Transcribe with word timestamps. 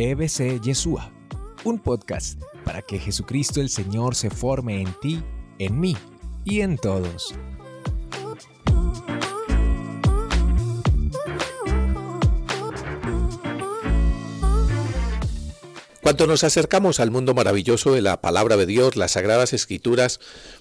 EBC 0.00 0.60
Yeshua, 0.60 1.10
un 1.64 1.80
podcast 1.80 2.40
para 2.64 2.82
que 2.82 3.00
Jesucristo 3.00 3.60
el 3.60 3.68
Señor 3.68 4.14
se 4.14 4.30
forme 4.30 4.80
en 4.80 4.94
ti, 5.00 5.24
en 5.58 5.80
mí 5.80 5.96
y 6.44 6.60
en 6.60 6.78
todos. 6.78 7.34
Cuando 16.00 16.28
nos 16.28 16.44
acercamos 16.44 17.00
al 17.00 17.10
mundo 17.10 17.34
maravilloso 17.34 17.92
de 17.92 18.00
la 18.00 18.20
palabra 18.20 18.56
de 18.56 18.66
Dios, 18.66 18.94
las 18.94 19.10
sagradas 19.10 19.52
escrituras, 19.52 20.20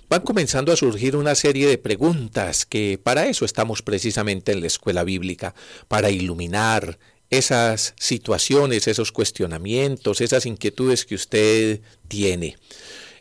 van 0.10 0.22
comenzando 0.22 0.74
a 0.74 0.76
surgir 0.76 1.16
una 1.16 1.36
serie 1.36 1.68
de 1.68 1.78
preguntas 1.78 2.66
que 2.66 3.00
para 3.02 3.28
eso 3.28 3.46
estamos 3.46 3.84
precisamente 3.84 4.52
en 4.52 4.62
la 4.62 4.68
escuela 4.68 5.04
bíblica, 5.04 5.54
para 5.88 6.10
iluminar 6.10 6.98
esas 7.30 7.94
situaciones, 8.00 8.88
esos 8.88 9.12
cuestionamientos, 9.12 10.22
esas 10.22 10.46
inquietudes 10.46 11.06
que 11.06 11.16
usted 11.16 11.82
tiene. 12.08 12.58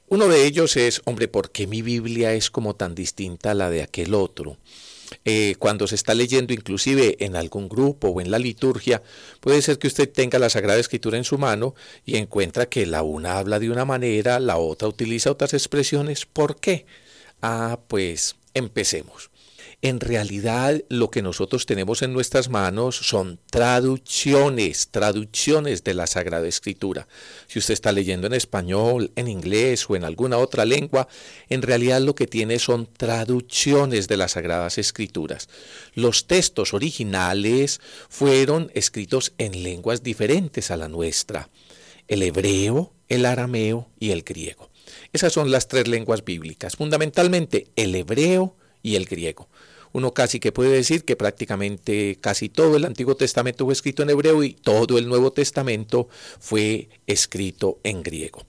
Uno 0.08 0.28
de 0.28 0.46
ellos 0.46 0.76
es, 0.76 1.02
hombre, 1.04 1.26
¿por 1.26 1.50
qué 1.50 1.66
mi 1.66 1.82
Biblia 1.82 2.32
es 2.34 2.50
como 2.50 2.76
tan 2.76 2.94
distinta 2.94 3.50
a 3.50 3.54
la 3.54 3.70
de 3.70 3.82
aquel 3.82 4.14
otro? 4.14 4.56
Eh, 5.24 5.56
cuando 5.58 5.86
se 5.86 5.94
está 5.94 6.14
leyendo 6.14 6.52
inclusive 6.52 7.16
en 7.24 7.36
algún 7.36 7.68
grupo 7.68 8.08
o 8.08 8.20
en 8.20 8.30
la 8.30 8.38
liturgia, 8.38 9.02
puede 9.40 9.62
ser 9.62 9.78
que 9.78 9.86
usted 9.86 10.10
tenga 10.10 10.38
la 10.38 10.50
Sagrada 10.50 10.78
Escritura 10.78 11.16
en 11.16 11.24
su 11.24 11.38
mano 11.38 11.74
y 12.04 12.16
encuentra 12.16 12.66
que 12.66 12.86
la 12.86 13.02
una 13.02 13.38
habla 13.38 13.58
de 13.58 13.70
una 13.70 13.84
manera, 13.84 14.40
la 14.40 14.56
otra 14.56 14.88
utiliza 14.88 15.30
otras 15.30 15.54
expresiones. 15.54 16.26
¿Por 16.26 16.60
qué? 16.60 16.86
Ah, 17.42 17.80
pues 17.88 18.36
empecemos. 18.54 19.30
En 19.82 20.00
realidad 20.00 20.82
lo 20.88 21.10
que 21.10 21.20
nosotros 21.20 21.66
tenemos 21.66 22.00
en 22.00 22.14
nuestras 22.14 22.48
manos 22.48 22.96
son 22.96 23.38
traducciones, 23.50 24.88
traducciones 24.88 25.84
de 25.84 25.92
la 25.92 26.06
Sagrada 26.06 26.48
Escritura. 26.48 27.06
Si 27.46 27.58
usted 27.58 27.74
está 27.74 27.92
leyendo 27.92 28.26
en 28.26 28.32
español, 28.32 29.12
en 29.16 29.28
inglés 29.28 29.88
o 29.88 29.94
en 29.94 30.04
alguna 30.04 30.38
otra 30.38 30.64
lengua, 30.64 31.08
en 31.50 31.60
realidad 31.60 32.00
lo 32.00 32.14
que 32.14 32.26
tiene 32.26 32.58
son 32.58 32.86
traducciones 32.86 34.08
de 34.08 34.16
las 34.16 34.32
Sagradas 34.32 34.78
Escrituras. 34.78 35.48
Los 35.94 36.26
textos 36.26 36.72
originales 36.72 37.80
fueron 38.08 38.70
escritos 38.74 39.34
en 39.36 39.62
lenguas 39.62 40.02
diferentes 40.02 40.70
a 40.70 40.78
la 40.78 40.88
nuestra, 40.88 41.50
el 42.08 42.22
hebreo, 42.22 42.94
el 43.08 43.26
arameo 43.26 43.90
y 44.00 44.10
el 44.10 44.22
griego. 44.22 44.70
Esas 45.12 45.34
son 45.34 45.50
las 45.50 45.68
tres 45.68 45.86
lenguas 45.86 46.24
bíblicas, 46.24 46.76
fundamentalmente 46.76 47.68
el 47.76 47.94
hebreo 47.94 48.56
y 48.86 48.96
el 48.96 49.04
griego 49.04 49.48
uno 49.96 50.12
casi 50.12 50.40
que 50.40 50.52
puede 50.52 50.70
decir 50.70 51.06
que 51.06 51.16
prácticamente 51.16 52.18
casi 52.20 52.50
todo 52.50 52.76
el 52.76 52.84
Antiguo 52.84 53.16
Testamento 53.16 53.64
fue 53.64 53.72
escrito 53.72 54.02
en 54.02 54.10
hebreo 54.10 54.42
y 54.42 54.52
todo 54.52 54.98
el 54.98 55.08
Nuevo 55.08 55.32
Testamento 55.32 56.08
fue 56.38 56.90
escrito 57.06 57.78
en 57.82 58.02
griego. 58.02 58.44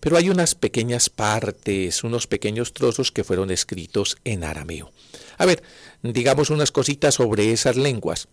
Pero 0.00 0.16
hay 0.16 0.28
unas 0.28 0.56
pequeñas 0.56 1.08
partes, 1.08 2.02
unos 2.02 2.26
pequeños 2.26 2.72
trozos 2.72 3.12
que 3.12 3.22
fueron 3.22 3.52
escritos 3.52 4.16
en 4.24 4.42
arameo. 4.42 4.90
A 5.36 5.46
ver, 5.46 5.62
digamos 6.02 6.50
unas 6.50 6.72
cositas 6.72 7.14
sobre 7.14 7.52
esas 7.52 7.76
lenguas. 7.76 8.26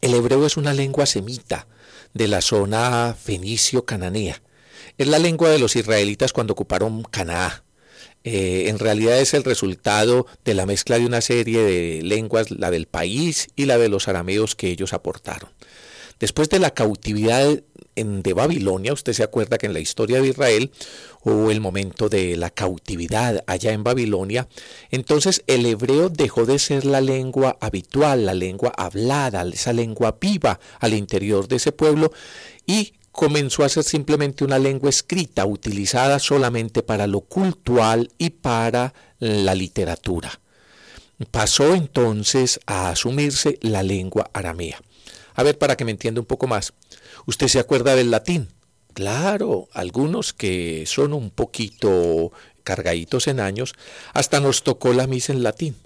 El 0.00 0.14
hebreo 0.14 0.46
es 0.46 0.56
una 0.56 0.74
lengua 0.74 1.06
semita 1.06 1.68
de 2.12 2.26
la 2.26 2.40
zona 2.40 3.16
fenicio-cananea. 3.16 4.42
Es 4.98 5.06
la 5.06 5.20
lengua 5.20 5.50
de 5.50 5.60
los 5.60 5.76
israelitas 5.76 6.32
cuando 6.32 6.54
ocuparon 6.54 7.04
Canaá. 7.04 7.62
Eh, 8.24 8.68
en 8.68 8.78
realidad 8.78 9.18
es 9.18 9.32
el 9.34 9.44
resultado 9.44 10.26
de 10.44 10.54
la 10.54 10.66
mezcla 10.66 10.98
de 10.98 11.06
una 11.06 11.20
serie 11.20 11.62
de 11.62 12.02
lenguas, 12.02 12.50
la 12.50 12.70
del 12.70 12.86
país 12.86 13.48
y 13.56 13.64
la 13.64 13.78
de 13.78 13.88
los 13.88 14.08
arameos 14.08 14.54
que 14.54 14.68
ellos 14.68 14.92
aportaron. 14.92 15.50
Después 16.18 16.50
de 16.50 16.58
la 16.58 16.70
cautividad 16.70 17.62
de 17.96 18.32
Babilonia, 18.32 18.92
usted 18.92 19.12
se 19.12 19.22
acuerda 19.22 19.58
que 19.58 19.66
en 19.66 19.72
la 19.72 19.80
historia 19.80 20.20
de 20.20 20.28
Israel 20.28 20.70
hubo 21.22 21.50
el 21.50 21.60
momento 21.60 22.08
de 22.08 22.36
la 22.36 22.50
cautividad 22.50 23.42
allá 23.46 23.72
en 23.72 23.84
Babilonia, 23.84 24.48
entonces 24.90 25.42
el 25.46 25.66
hebreo 25.66 26.08
dejó 26.08 26.46
de 26.46 26.58
ser 26.58 26.84
la 26.84 27.00
lengua 27.00 27.58
habitual, 27.60 28.26
la 28.26 28.34
lengua 28.34 28.72
hablada, 28.76 29.42
esa 29.42 29.72
lengua 29.72 30.16
viva 30.20 30.60
al 30.78 30.94
interior 30.94 31.48
de 31.48 31.56
ese 31.56 31.72
pueblo 31.72 32.12
y 32.66 32.94
comenzó 33.12 33.64
a 33.64 33.68
ser 33.68 33.84
simplemente 33.84 34.44
una 34.44 34.58
lengua 34.58 34.90
escrita 34.90 35.44
utilizada 35.44 36.18
solamente 36.18 36.82
para 36.82 37.06
lo 37.06 37.20
cultural 37.20 38.10
y 38.18 38.30
para 38.30 38.94
la 39.18 39.54
literatura. 39.54 40.40
Pasó 41.30 41.74
entonces 41.74 42.60
a 42.66 42.90
asumirse 42.90 43.58
la 43.60 43.82
lengua 43.82 44.30
aramea. 44.32 44.80
A 45.34 45.42
ver, 45.42 45.58
para 45.58 45.76
que 45.76 45.84
me 45.84 45.90
entienda 45.90 46.20
un 46.20 46.26
poco 46.26 46.46
más, 46.46 46.72
¿usted 47.26 47.48
se 47.48 47.58
acuerda 47.58 47.94
del 47.94 48.10
latín? 48.10 48.48
Claro, 48.94 49.68
algunos 49.72 50.32
que 50.32 50.84
son 50.86 51.12
un 51.12 51.30
poquito 51.30 52.32
cargaditos 52.64 53.28
en 53.28 53.40
años, 53.40 53.74
hasta 54.12 54.40
nos 54.40 54.62
tocó 54.62 54.92
la 54.92 55.06
misa 55.06 55.32
en 55.32 55.42
latín. 55.42 55.76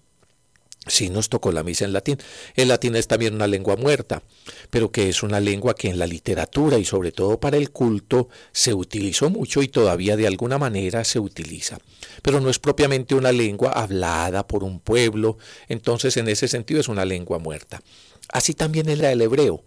Sí 0.86 1.08
nos 1.08 1.28
tocó 1.28 1.50
la 1.50 1.62
misa 1.62 1.84
en 1.84 1.92
latín. 1.92 2.18
El 2.54 2.68
latín 2.68 2.94
es 2.96 3.06
también 3.06 3.34
una 3.34 3.46
lengua 3.46 3.76
muerta, 3.76 4.22
pero 4.70 4.90
que 4.90 5.08
es 5.08 5.22
una 5.22 5.40
lengua 5.40 5.74
que 5.74 5.88
en 5.88 5.98
la 5.98 6.06
literatura 6.06 6.78
y 6.78 6.84
sobre 6.84 7.10
todo 7.10 7.40
para 7.40 7.56
el 7.56 7.70
culto 7.70 8.28
se 8.52 8.74
utilizó 8.74 9.30
mucho 9.30 9.62
y 9.62 9.68
todavía 9.68 10.16
de 10.16 10.26
alguna 10.26 10.58
manera 10.58 11.04
se 11.04 11.18
utiliza. 11.18 11.78
Pero 12.22 12.40
no 12.40 12.50
es 12.50 12.58
propiamente 12.58 13.14
una 13.14 13.32
lengua 13.32 13.72
hablada 13.72 14.46
por 14.46 14.62
un 14.62 14.78
pueblo, 14.78 15.38
entonces 15.68 16.16
en 16.16 16.28
ese 16.28 16.48
sentido 16.48 16.80
es 16.80 16.88
una 16.88 17.04
lengua 17.04 17.38
muerta. 17.38 17.82
Así 18.28 18.54
también 18.54 18.88
era 18.88 19.10
el 19.10 19.22
hebreo. 19.22 19.64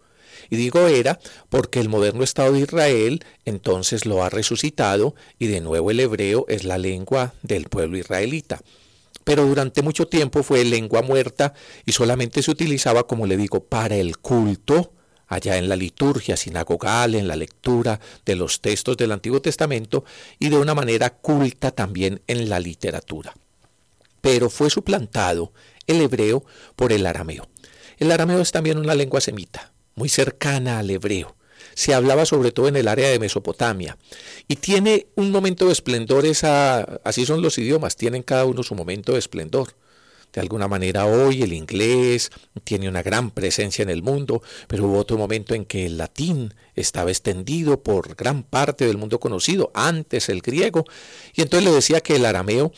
Y 0.50 0.56
digo 0.56 0.88
era 0.88 1.20
porque 1.50 1.80
el 1.80 1.90
moderno 1.90 2.24
Estado 2.24 2.54
de 2.54 2.62
Israel 2.62 3.26
entonces 3.44 4.06
lo 4.06 4.24
ha 4.24 4.30
resucitado 4.30 5.16
y 5.40 5.48
de 5.48 5.62
nuevo 5.62 5.92
el 5.92 6.00
hebreo 6.00 6.46
es 6.48 6.64
la 6.64 6.78
lengua 6.78 7.34
del 7.42 7.66
pueblo 7.66 7.98
israelita 7.98 8.62
pero 9.28 9.46
durante 9.46 9.82
mucho 9.82 10.08
tiempo 10.08 10.42
fue 10.42 10.64
lengua 10.64 11.02
muerta 11.02 11.54
y 11.86 11.92
solamente 11.92 12.42
se 12.42 12.50
utilizaba, 12.50 13.08
como 13.08 13.26
le 13.26 13.36
digo, 13.36 13.62
para 13.62 13.98
el 13.98 14.20
culto, 14.20 14.94
allá 15.28 15.58
en 15.58 15.68
la 15.68 15.76
liturgia 15.76 16.38
sinagogal, 16.38 17.14
en 17.14 17.28
la 17.28 17.36
lectura 17.36 18.00
de 18.26 18.38
los 18.38 18.62
textos 18.62 18.96
del 18.96 19.12
Antiguo 19.12 19.42
Testamento 19.42 20.06
y 20.40 20.48
de 20.48 20.58
una 20.58 20.74
manera 20.74 21.10
culta 21.10 21.72
también 21.72 22.22
en 22.28 22.48
la 22.48 22.62
literatura. 22.62 23.34
Pero 24.22 24.50
fue 24.50 24.70
suplantado 24.70 25.52
el 25.88 26.00
hebreo 26.00 26.46
por 26.78 26.94
el 26.94 27.06
arameo. 27.06 27.50
El 27.98 28.14
arameo 28.14 28.40
es 28.40 28.54
también 28.54 28.78
una 28.78 28.96
lengua 28.96 29.20
semita, 29.20 29.74
muy 29.96 30.08
cercana 30.08 30.80
al 30.80 30.90
hebreo 30.90 31.37
se 31.78 31.94
hablaba 31.94 32.26
sobre 32.26 32.52
todo 32.52 32.68
en 32.68 32.76
el 32.76 32.88
área 32.88 33.08
de 33.08 33.20
Mesopotamia. 33.20 34.00
Y 34.48 34.56
tiene 34.56 35.06
un 35.14 35.30
momento 35.30 35.68
de 35.68 35.74
esplendor, 35.74 36.26
esa, 36.26 36.80
así 37.04 37.24
son 37.24 37.44
los 37.44 37.60
idiomas, 37.60 37.96
tienen 37.96 38.24
cada 38.24 38.46
uno 38.46 38.64
su 38.64 38.74
momento 38.74 39.14
de 39.14 39.20
esplendor. 39.20 39.76
De 40.34 40.42
alguna 40.42 40.68
manera 40.68 41.06
hoy 41.06 41.44
el 41.44 41.54
inglés 41.54 42.32
tiene 42.64 42.90
una 42.90 43.04
gran 43.04 43.30
presencia 43.30 43.84
en 43.84 43.92
el 43.92 44.02
mundo, 44.02 44.42
pero 44.68 44.88
hubo 44.88 44.98
otro 44.98 45.20
momento 45.20 45.54
en 45.54 45.66
que 45.66 45.86
el 45.86 45.98
latín 45.98 46.56
estaba 46.76 47.12
extendido 47.12 47.84
por 47.84 48.16
gran 48.16 48.42
parte 48.42 48.88
del 48.88 48.98
mundo 48.98 49.20
conocido, 49.20 49.70
antes 49.76 50.30
el 50.30 50.42
griego, 50.42 50.84
y 51.36 51.44
entonces 51.44 51.70
le 51.70 51.76
decía 51.76 52.02
que 52.02 52.16
el 52.16 52.26
arameo 52.26 52.72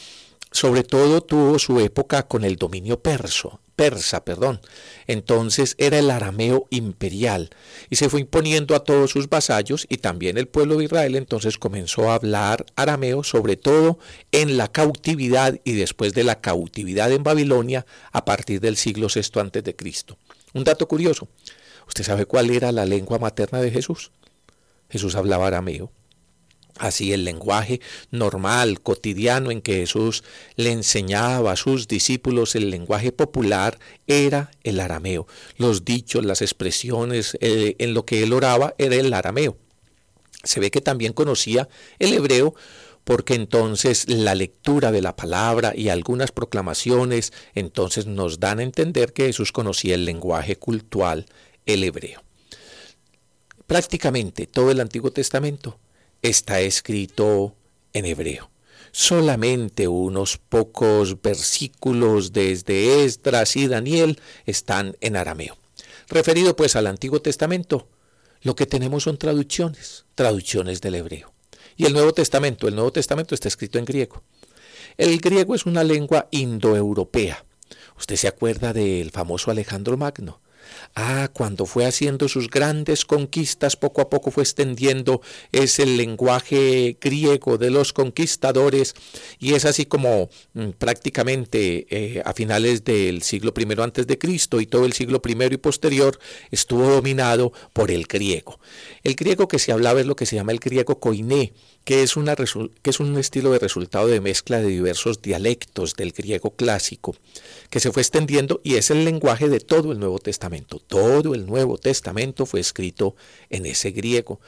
sobre 0.52 0.84
todo 0.84 1.22
tuvo 1.22 1.60
su 1.60 1.80
época 1.80 2.28
con 2.28 2.44
el 2.44 2.56
dominio 2.56 3.02
perso, 3.02 3.62
persa, 3.76 4.26
perdón. 4.26 4.60
Entonces 5.08 5.76
era 5.78 6.00
el 6.00 6.10
arameo 6.10 6.68
imperial 6.70 7.50
y 7.90 7.96
se 7.96 8.10
fue 8.10 8.22
imponiendo 8.22 8.76
a 8.76 8.84
todos 8.84 9.12
sus 9.12 9.30
vasallos 9.30 9.86
y 9.90 9.98
también 9.98 10.38
el 10.38 10.48
pueblo 10.48 10.78
de 10.78 10.86
Israel 10.86 11.16
entonces 11.16 11.58
comenzó 11.58 12.10
a 12.10 12.16
hablar 12.16 12.66
arameo, 12.76 13.24
sobre 13.24 13.58
todo 13.58 14.00
en 14.32 14.58
la 14.58 14.70
cautividad 14.70 15.60
y 15.64 15.74
después 15.74 16.14
de 16.14 16.24
la 16.24 16.42
cautividad 16.42 17.12
en 17.12 17.24
Babilonia 17.24 17.86
a 18.12 18.26
partir 18.26 18.60
del 18.60 18.76
siglo 18.76 19.08
VI 19.14 19.40
antes 19.40 19.64
de 19.64 19.76
Cristo. 19.76 20.18
Un 20.54 20.64
dato 20.64 20.88
curioso. 20.88 21.30
¿Usted 21.88 22.04
sabe 22.04 22.26
cuál 22.26 22.50
era 22.50 22.72
la 22.72 22.86
lengua 22.86 23.18
materna 23.18 23.62
de 23.62 23.72
Jesús? 23.72 24.12
Jesús 24.90 25.16
hablaba 25.16 25.48
arameo. 25.48 25.92
Así 26.80 27.12
el 27.12 27.26
lenguaje 27.26 27.82
normal, 28.10 28.80
cotidiano 28.80 29.52
en 29.52 29.62
que 29.62 29.76
Jesús 29.76 30.24
le 30.56 30.72
enseñaba 30.72 31.52
a 31.52 31.58
sus 31.58 31.90
discípulos, 31.90 32.56
el 32.56 32.70
lenguaje 32.70 33.12
popular 33.12 33.78
era 34.08 34.50
el 34.64 34.80
arameo. 34.80 35.28
Los 35.58 35.84
dichos, 35.84 36.24
las 36.24 36.42
expresiones 36.42 37.38
eh, 37.42 37.76
en 37.80 37.94
lo 37.94 38.06
que 38.06 38.24
él 38.24 38.32
oraba 38.32 38.76
era 38.78 38.96
el 38.96 39.14
arameo. 39.14 39.58
Se 40.42 40.62
ve 40.62 40.72
que 40.72 40.80
también 40.80 41.12
conocía 41.12 41.68
el 42.00 42.14
hebreo 42.14 42.56
porque 43.04 43.34
entonces 43.34 44.08
la 44.08 44.34
lectura 44.34 44.94
de 44.94 45.02
la 45.02 45.18
palabra 45.18 45.74
y 45.76 45.90
algunas 45.90 46.32
proclamaciones 46.32 47.34
entonces 47.56 48.06
nos 48.06 48.40
dan 48.40 48.60
a 48.60 48.64
entender 48.64 49.12
que 49.12 49.26
Jesús 49.26 49.52
conocía 49.52 49.96
el 49.96 50.06
lenguaje 50.06 50.56
cultural, 50.56 51.26
el 51.66 51.84
hebreo. 51.84 52.24
Prácticamente 53.68 54.48
todo 54.48 54.72
el 54.72 54.80
Antiguo 54.80 55.12
Testamento 55.12 55.78
está 56.22 56.62
escrito 56.62 57.56
en 57.94 58.06
hebreo. 58.06 58.50
Solamente 58.92 59.88
unos 59.88 60.38
pocos 60.38 61.22
versículos 61.22 62.34
desde 62.34 63.04
Esdras 63.04 63.56
y 63.56 63.68
Daniel 63.68 64.20
están 64.46 64.98
en 65.02 65.16
arameo. 65.16 65.58
Referido 66.08 66.56
pues 66.56 66.76
al 66.76 66.88
Antiguo 66.88 67.22
Testamento, 67.22 67.88
lo 68.42 68.56
que 68.56 68.66
tenemos 68.66 69.04
son 69.04 69.18
traducciones, 69.18 70.06
traducciones 70.16 70.82
del 70.82 70.96
hebreo. 70.96 71.32
Y 71.78 71.86
el 71.86 71.94
Nuevo 71.94 72.14
Testamento, 72.14 72.68
el 72.68 72.76
Nuevo 72.76 72.92
Testamento 72.92 73.36
está 73.36 73.48
escrito 73.48 73.78
en 73.78 73.86
griego. 73.86 74.24
El 74.98 75.20
griego 75.20 75.56
es 75.56 75.66
una 75.66 75.84
lengua 75.84 76.28
indoeuropea. 76.32 77.46
Usted 77.98 78.16
se 78.16 78.28
acuerda 78.28 78.74
del 78.74 79.12
famoso 79.12 79.52
Alejandro 79.52 79.98
Magno. 79.98 80.42
Ah, 80.96 81.30
cuando 81.32 81.66
fue 81.66 81.86
haciendo 81.86 82.28
sus 82.28 82.50
grandes 82.50 83.06
conquistas, 83.06 83.76
poco 83.76 84.02
a 84.02 84.10
poco 84.10 84.32
fue 84.32 84.44
extendiendo 84.44 85.22
es 85.52 85.80
el 85.80 85.98
lenguaje 85.98 86.98
griego 87.00 87.58
de 87.58 87.70
los 87.70 87.94
conquistadores 87.94 88.96
y 89.40 89.54
es 89.54 89.66
así 89.66 89.86
como 89.86 90.30
mm, 90.54 90.72
prácticamente 90.72 91.88
eh, 91.90 92.22
a 92.26 92.34
finales 92.34 92.84
del 92.84 93.22
siglo 93.22 93.54
I 93.58 93.82
antes 93.82 94.08
de 94.08 94.18
Cristo 94.18 94.60
y 94.60 94.66
todo 94.66 94.86
el 94.86 94.94
siglo 94.94 95.22
I 95.26 95.54
y 95.54 95.58
posterior 95.58 96.20
estuvo 96.52 96.90
dominado 96.90 97.54
por 97.74 97.92
el 97.92 98.06
griego. 98.06 98.60
El 99.04 99.16
griego 99.16 99.48
que 99.48 99.60
se 99.60 99.72
hablaba 99.72 100.02
es 100.02 100.06
lo 100.06 100.16
que 100.16 100.26
se 100.26 100.36
llama 100.36 100.52
el 100.52 100.60
griego 100.60 101.00
koiné, 101.00 101.54
que 101.84 102.04
es, 102.04 102.14
que 102.82 102.90
es 102.90 103.00
un 103.00 103.18
estilo 103.18 103.52
de 103.52 103.60
resultado 103.60 104.08
de 104.08 104.22
mezcla 104.22 104.60
de 104.60 104.68
diversos 104.68 105.22
dialectos 105.22 105.96
del 105.96 106.12
griego 106.12 106.52
clásico, 106.52 107.16
que 107.70 107.80
se 107.80 107.92
fue 107.92 108.02
extendiendo 108.02 108.62
y 108.64 108.76
es 108.76 108.92
el 108.92 109.06
lenguaje 109.06 109.50
de 109.50 109.60
todo 109.60 109.92
el 109.92 110.00
Nuevo 110.00 110.20
Testamento. 110.20 110.59
Todo 110.66 111.34
el 111.34 111.46
Nuevo 111.46 111.78
Testamento 111.78 112.46
fue 112.46 112.60
escrito 112.60 113.16
en 113.50 113.66
ese 113.66 113.92
griego. 113.92 114.40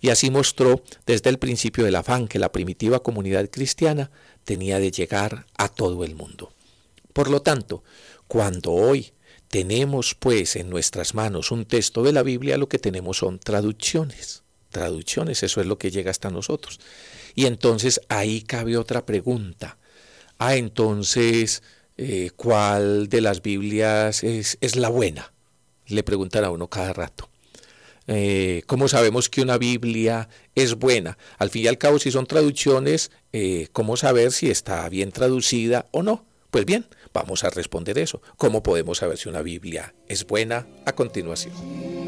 Y 0.00 0.10
así 0.10 0.30
mostró 0.30 0.82
desde 1.06 1.30
el 1.30 1.38
principio 1.38 1.84
del 1.84 1.94
afán 1.94 2.26
que 2.26 2.38
la 2.38 2.50
primitiva 2.50 3.02
comunidad 3.02 3.48
cristiana 3.50 4.10
tenía 4.44 4.80
de 4.80 4.90
llegar 4.90 5.46
a 5.56 5.68
todo 5.68 6.04
el 6.04 6.14
mundo. 6.14 6.52
Por 7.12 7.30
lo 7.30 7.42
tanto, 7.42 7.84
cuando 8.26 8.72
hoy 8.72 9.12
tenemos 9.48 10.14
pues 10.14 10.56
en 10.56 10.70
nuestras 10.70 11.14
manos 11.14 11.50
un 11.50 11.66
texto 11.66 12.02
de 12.02 12.12
la 12.12 12.22
Biblia, 12.22 12.56
lo 12.56 12.68
que 12.68 12.78
tenemos 12.78 13.18
son 13.18 13.38
traducciones 13.38 14.42
traducciones, 14.72 15.44
eso 15.44 15.60
es 15.60 15.66
lo 15.68 15.78
que 15.78 15.92
llega 15.92 16.10
hasta 16.10 16.30
nosotros. 16.30 16.80
Y 17.36 17.46
entonces 17.46 18.00
ahí 18.08 18.42
cabe 18.42 18.76
otra 18.76 19.06
pregunta. 19.06 19.78
Ah, 20.38 20.56
entonces, 20.56 21.62
eh, 21.96 22.30
¿cuál 22.34 23.08
de 23.08 23.20
las 23.20 23.42
Biblias 23.42 24.24
es, 24.24 24.58
es, 24.60 24.74
la 24.74 24.88
buena? 24.88 25.31
Le 25.86 26.02
preguntan 26.02 26.44
a 26.44 26.50
uno 26.50 26.68
cada 26.68 26.92
rato. 26.92 27.28
Eh, 28.06 28.62
¿Cómo 28.66 28.88
sabemos 28.88 29.28
que 29.28 29.42
una 29.42 29.58
Biblia 29.58 30.28
es 30.54 30.74
buena? 30.74 31.18
Al 31.38 31.50
fin 31.50 31.64
y 31.64 31.68
al 31.68 31.78
cabo, 31.78 31.98
si 31.98 32.10
son 32.10 32.26
traducciones, 32.26 33.10
eh, 33.32 33.68
¿cómo 33.72 33.96
saber 33.96 34.32
si 34.32 34.50
está 34.50 34.88
bien 34.88 35.12
traducida 35.12 35.86
o 35.92 36.02
no? 36.02 36.24
Pues 36.50 36.64
bien, 36.64 36.86
vamos 37.14 37.44
a 37.44 37.50
responder 37.50 37.98
eso. 37.98 38.20
¿Cómo 38.36 38.62
podemos 38.62 38.98
saber 38.98 39.18
si 39.18 39.28
una 39.28 39.42
Biblia 39.42 39.94
es 40.08 40.26
buena? 40.26 40.66
A 40.84 40.92
continuación. 40.92 42.02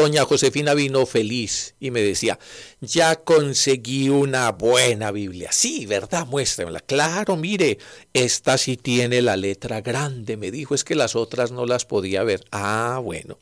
Doña 0.00 0.24
Josefina 0.24 0.72
vino 0.72 1.04
feliz 1.04 1.74
y 1.78 1.90
me 1.90 2.00
decía, 2.00 2.38
ya 2.80 3.16
conseguí 3.16 4.08
una 4.08 4.50
buena 4.50 5.10
Biblia. 5.10 5.52
Sí, 5.52 5.84
¿verdad? 5.84 6.26
Muéstremela. 6.26 6.80
Claro, 6.80 7.36
mire, 7.36 7.76
esta 8.14 8.56
sí 8.56 8.78
tiene 8.78 9.20
la 9.20 9.36
letra 9.36 9.82
grande. 9.82 10.38
Me 10.38 10.50
dijo, 10.50 10.74
es 10.74 10.84
que 10.84 10.94
las 10.94 11.16
otras 11.16 11.52
no 11.52 11.66
las 11.66 11.84
podía 11.84 12.22
ver. 12.22 12.46
Ah, 12.50 12.98
bueno. 13.04 13.38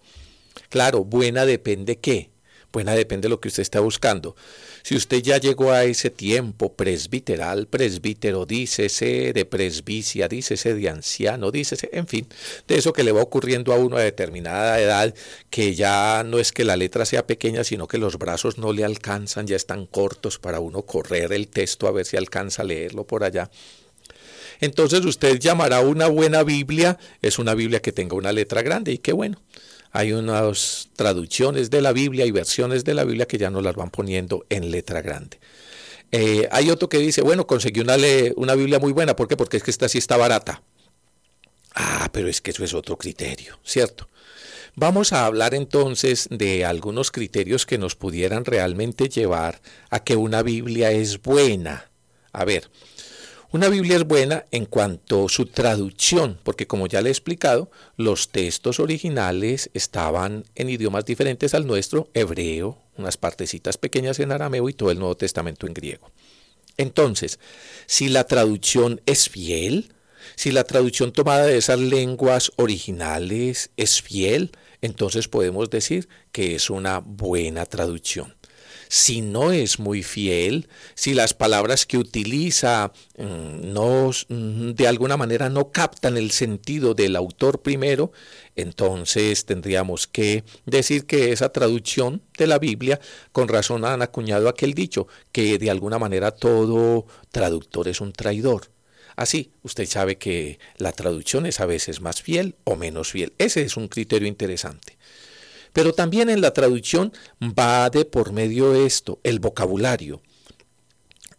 Claro, 0.68 1.04
buena 1.04 1.46
depende 1.46 1.98
qué. 1.98 2.30
Buena 2.70 2.92
depende 2.92 3.26
de 3.26 3.30
lo 3.30 3.40
que 3.40 3.48
usted 3.48 3.62
está 3.62 3.80
buscando. 3.80 4.36
Si 4.82 4.94
usted 4.94 5.22
ya 5.22 5.38
llegó 5.38 5.72
a 5.72 5.84
ese 5.84 6.10
tiempo 6.10 6.74
presbiteral, 6.74 7.66
presbítero, 7.66 8.44
dícese 8.44 9.32
de 9.32 9.44
presbicia, 9.46 10.28
dícese 10.28 10.74
de 10.74 10.90
anciano, 10.90 11.50
dícese, 11.50 11.88
en 11.92 12.06
fin, 12.06 12.26
de 12.66 12.76
eso 12.76 12.92
que 12.92 13.04
le 13.04 13.12
va 13.12 13.22
ocurriendo 13.22 13.72
a 13.72 13.76
uno 13.76 13.96
a 13.96 14.02
determinada 14.02 14.78
edad, 14.80 15.14
que 15.48 15.74
ya 15.74 16.22
no 16.26 16.38
es 16.38 16.52
que 16.52 16.64
la 16.64 16.76
letra 16.76 17.06
sea 17.06 17.26
pequeña, 17.26 17.64
sino 17.64 17.88
que 17.88 17.96
los 17.96 18.18
brazos 18.18 18.58
no 18.58 18.74
le 18.74 18.84
alcanzan, 18.84 19.46
ya 19.46 19.56
están 19.56 19.86
cortos 19.86 20.38
para 20.38 20.60
uno 20.60 20.82
correr 20.82 21.32
el 21.32 21.48
texto 21.48 21.86
a 21.86 21.92
ver 21.92 22.04
si 22.04 22.18
alcanza 22.18 22.62
a 22.62 22.66
leerlo 22.66 23.06
por 23.06 23.24
allá. 23.24 23.50
Entonces 24.60 25.04
usted 25.06 25.38
llamará 25.38 25.80
una 25.80 26.08
buena 26.08 26.42
Biblia, 26.42 26.98
es 27.22 27.38
una 27.38 27.54
Biblia 27.54 27.80
que 27.80 27.92
tenga 27.92 28.14
una 28.14 28.32
letra 28.32 28.60
grande 28.60 28.92
y 28.92 28.98
qué 28.98 29.12
bueno 29.12 29.40
hay 29.92 30.12
unas 30.12 30.88
traducciones 30.96 31.70
de 31.70 31.82
la 31.82 31.92
Biblia 31.92 32.26
y 32.26 32.30
versiones 32.30 32.84
de 32.84 32.94
la 32.94 33.04
Biblia 33.04 33.26
que 33.26 33.38
ya 33.38 33.50
no 33.50 33.60
las 33.62 33.74
van 33.74 33.90
poniendo 33.90 34.44
en 34.48 34.70
letra 34.70 35.02
grande. 35.02 35.38
Eh, 36.10 36.48
hay 36.50 36.70
otro 36.70 36.88
que 36.88 36.98
dice, 36.98 37.22
bueno, 37.22 37.46
conseguí 37.46 37.80
una, 37.80 37.96
una 38.36 38.54
Biblia 38.54 38.78
muy 38.78 38.92
buena, 38.92 39.16
¿por 39.16 39.28
qué? 39.28 39.36
Porque 39.36 39.58
es 39.58 39.62
que 39.62 39.70
esta 39.70 39.88
sí 39.88 39.98
está 39.98 40.16
barata. 40.16 40.62
Ah, 41.74 42.08
pero 42.12 42.28
es 42.28 42.40
que 42.40 42.50
eso 42.50 42.64
es 42.64 42.74
otro 42.74 42.96
criterio, 42.96 43.58
¿cierto? 43.62 44.08
Vamos 44.74 45.12
a 45.12 45.26
hablar 45.26 45.54
entonces 45.54 46.28
de 46.30 46.64
algunos 46.64 47.10
criterios 47.10 47.66
que 47.66 47.78
nos 47.78 47.96
pudieran 47.96 48.44
realmente 48.44 49.08
llevar 49.08 49.60
a 49.90 50.04
que 50.04 50.16
una 50.16 50.42
Biblia 50.42 50.92
es 50.92 51.20
buena. 51.20 51.90
A 52.32 52.44
ver, 52.44 52.70
una 53.50 53.68
Biblia 53.68 53.96
es 53.96 54.04
buena 54.04 54.44
en 54.50 54.66
cuanto 54.66 55.24
a 55.24 55.28
su 55.30 55.46
traducción, 55.46 56.38
porque 56.42 56.66
como 56.66 56.86
ya 56.86 57.00
le 57.00 57.08
he 57.08 57.12
explicado, 57.12 57.70
los 57.96 58.28
textos 58.28 58.78
originales 58.78 59.70
estaban 59.72 60.44
en 60.54 60.68
idiomas 60.68 61.06
diferentes 61.06 61.54
al 61.54 61.66
nuestro, 61.66 62.10
hebreo, 62.12 62.76
unas 62.98 63.16
partecitas 63.16 63.78
pequeñas 63.78 64.20
en 64.20 64.32
arameo 64.32 64.68
y 64.68 64.74
todo 64.74 64.90
el 64.90 64.98
Nuevo 64.98 65.16
Testamento 65.16 65.66
en 65.66 65.72
griego. 65.72 66.10
Entonces, 66.76 67.38
si 67.86 68.10
la 68.10 68.24
traducción 68.24 69.00
es 69.06 69.30
fiel, 69.30 69.94
si 70.36 70.52
la 70.52 70.64
traducción 70.64 71.12
tomada 71.12 71.46
de 71.46 71.56
esas 71.56 71.78
lenguas 71.78 72.52
originales 72.56 73.70
es 73.78 74.02
fiel, 74.02 74.52
entonces 74.82 75.26
podemos 75.26 75.70
decir 75.70 76.06
que 76.32 76.54
es 76.54 76.68
una 76.68 76.98
buena 76.98 77.64
traducción 77.64 78.37
si 78.88 79.20
no 79.20 79.52
es 79.52 79.78
muy 79.78 80.02
fiel, 80.02 80.68
si 80.94 81.14
las 81.14 81.34
palabras 81.34 81.86
que 81.86 81.98
utiliza 81.98 82.92
mm, 83.16 83.72
no, 83.72 84.10
mm, 84.28 84.70
de 84.70 84.88
alguna 84.88 85.16
manera 85.16 85.48
no 85.48 85.70
captan 85.70 86.16
el 86.16 86.30
sentido 86.30 86.94
del 86.94 87.16
autor 87.16 87.62
primero, 87.62 88.12
entonces 88.56 89.44
tendríamos 89.44 90.06
que 90.06 90.44
decir 90.66 91.06
que 91.06 91.32
esa 91.32 91.50
traducción 91.50 92.22
de 92.36 92.46
la 92.46 92.58
Biblia, 92.58 93.00
con 93.32 93.48
razón 93.48 93.84
han 93.84 94.02
acuñado 94.02 94.48
aquel 94.48 94.74
dicho, 94.74 95.06
que 95.32 95.58
de 95.58 95.70
alguna 95.70 95.98
manera 95.98 96.32
todo 96.32 97.06
traductor 97.30 97.88
es 97.88 98.00
un 98.00 98.12
traidor. 98.12 98.70
Así, 99.16 99.50
usted 99.62 99.86
sabe 99.86 100.16
que 100.16 100.60
la 100.76 100.92
traducción 100.92 101.44
es 101.46 101.58
a 101.58 101.66
veces 101.66 102.00
más 102.00 102.22
fiel 102.22 102.54
o 102.62 102.76
menos 102.76 103.10
fiel. 103.10 103.32
Ese 103.38 103.62
es 103.62 103.76
un 103.76 103.88
criterio 103.88 104.28
interesante. 104.28 104.96
Pero 105.72 105.92
también 105.92 106.30
en 106.30 106.40
la 106.40 106.52
traducción 106.52 107.12
va 107.42 107.90
de 107.90 108.04
por 108.04 108.32
medio 108.32 108.72
de 108.72 108.86
esto, 108.86 109.18
el 109.22 109.40
vocabulario. 109.40 110.20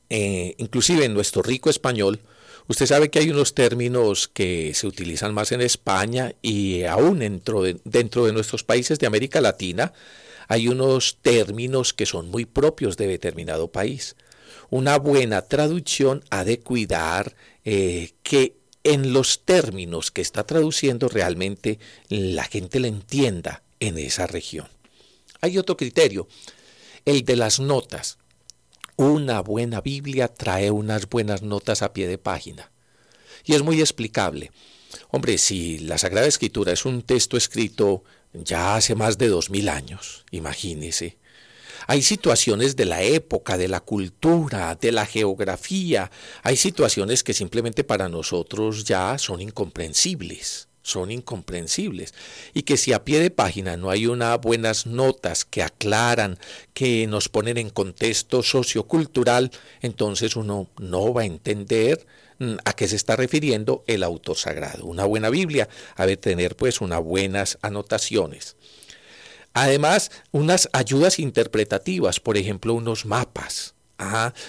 Eh, 0.10 0.56
inclusive 0.58 1.06
en 1.06 1.14
nuestro 1.14 1.44
rico 1.44 1.70
español, 1.70 2.20
usted 2.68 2.88
sabe 2.88 3.10
que 3.10 3.20
hay 3.20 3.30
unos 3.30 3.54
términos 3.54 4.28
que 4.28 4.74
se 4.74 4.88
utilizan 4.88 5.34
más 5.34 5.52
en 5.52 5.62
España 5.62 6.34
y 6.42 6.84
aún 6.84 7.20
dentro 7.20 7.62
de, 7.64 8.34
nuestros 8.34 8.64
países 8.64 9.00
de 9.00 9.08
América 9.08 9.40
Latina, 9.42 9.94
hay 10.48 10.68
unos 10.68 11.18
términos 11.22 11.94
que 11.94 12.08
son 12.08 12.30
muy 12.30 12.46
propios 12.46 12.98
de 12.98 13.08
determinado 13.08 13.72
país. 13.72 14.16
Una 14.72 14.98
buena 14.98 15.44
traducción 15.44 16.24
ha 16.32 16.44
de 16.44 16.60
cuidar 16.60 17.36
eh, 17.66 18.12
que 18.24 18.56
en 18.84 19.14
los 19.14 19.46
términos 19.46 20.10
que 20.10 20.22
está 20.22 20.44
traduciendo 20.44 21.08
realmente 21.08 21.78
la 22.08 22.46
gente 22.46 22.80
le 22.80 22.88
entienda 22.88 23.62
en 23.80 23.98
esa 23.98 24.28
región. 24.28 24.68
Hay 25.42 25.58
otro 25.58 25.78
criterio, 25.78 26.28
el 27.06 27.24
de 27.24 27.36
las 27.36 27.60
notas. 27.60 28.18
Una 28.96 29.42
buena 29.42 29.82
Biblia 29.82 30.28
trae 30.28 30.72
unas 30.72 31.08
buenas 31.08 31.42
notas 31.42 31.82
a 31.82 31.94
pie 31.94 32.08
de 32.08 32.18
página. 32.18 32.72
Y 33.46 33.56
es 33.56 33.64
muy 33.64 33.80
explicable. 33.80 34.52
Hombre, 35.10 35.38
si 35.38 35.80
la 35.80 35.98
Sagrada 35.98 36.28
Escritura 36.28 36.74
es 36.74 36.86
un 36.86 37.02
texto 37.04 37.38
escrito 37.38 38.04
ya 38.34 38.76
hace 38.76 38.96
más 38.96 39.18
de 39.18 39.28
dos 39.28 39.50
mil 39.50 39.70
años, 39.70 40.26
imagínese. 40.32 41.18
Hay 41.88 42.02
situaciones 42.02 42.76
de 42.76 42.86
la 42.86 43.02
época, 43.02 43.58
de 43.58 43.68
la 43.68 43.80
cultura, 43.80 44.76
de 44.76 44.92
la 44.92 45.06
geografía, 45.06 46.12
hay 46.44 46.56
situaciones 46.56 47.24
que 47.24 47.34
simplemente 47.34 47.84
para 47.84 48.10
nosotros 48.10 48.84
ya 48.84 49.18
son 49.18 49.42
incomprensibles. 49.42 50.69
Son 50.82 51.12
incomprensibles 51.12 52.14
y 52.54 52.64
que 52.64 52.78
si 52.78 52.94
a 52.94 53.04
pie 53.04 53.20
de 53.20 53.32
página 53.32 53.78
no 53.78 53.90
hay 53.90 54.08
unas 54.08 54.40
buenas 54.40 54.86
notas 54.86 55.46
que 55.46 55.64
aclaran, 55.64 56.38
que 56.74 57.08
nos 57.08 57.30
ponen 57.30 57.58
en 57.58 57.70
contexto 57.70 58.44
sociocultural, 58.44 59.52
entonces 59.82 60.36
uno 60.36 60.70
no 60.80 61.14
va 61.14 61.22
a 61.22 61.26
entender 61.26 62.06
mm, 62.40 62.56
a 62.66 62.74
qué 62.74 62.88
se 62.88 62.96
está 62.96 63.16
refiriendo 63.16 63.84
el 63.88 64.04
autor 64.04 64.38
sagrado. 64.38 64.86
Una 64.86 65.06
buena 65.06 65.30
Biblia 65.30 65.70
ha 65.96 66.06
de 66.06 66.18
tener 66.18 66.56
pues 66.56 66.82
unas 66.82 67.04
buenas 67.04 67.58
anotaciones. 67.62 68.56
Además, 69.54 70.12
unas 70.32 70.70
ayudas 70.74 71.20
interpretativas, 71.20 72.20
por 72.20 72.38
ejemplo, 72.38 72.74
unos 72.74 73.06
mapas 73.06 73.76